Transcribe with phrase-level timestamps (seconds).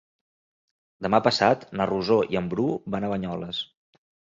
[1.07, 2.67] Demà passat na Rosó i en Bru
[2.97, 3.63] van a Banyoles.